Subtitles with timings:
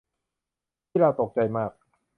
[0.87, 1.71] ขี้เหล้าตกใจมาก